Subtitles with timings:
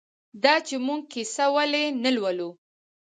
[0.43, 2.49] دا چې موږ کیسه ولې نه لولو؟